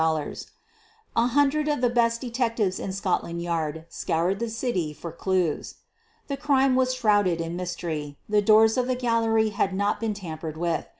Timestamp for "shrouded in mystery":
6.95-8.17